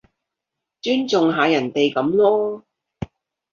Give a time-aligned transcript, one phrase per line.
[0.81, 2.63] 尊重下人哋噉囉